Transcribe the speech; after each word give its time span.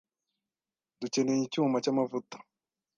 Dukeneye 0.99 1.41
icyuma 1.43 1.77
cyamavuta. 1.83 2.37